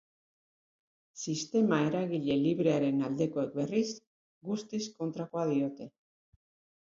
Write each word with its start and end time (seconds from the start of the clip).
Sistema 1.23 1.77
eragile 1.89 2.37
librearen 2.45 3.05
aldekoek 3.09 3.53
berriz 3.59 3.85
guztiz 4.47 4.83
kontrakoa 5.03 5.45
diote. 5.53 5.89